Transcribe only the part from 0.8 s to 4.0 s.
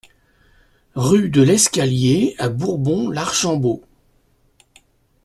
Rue de l'Escalier à Bourbon-l'Archambault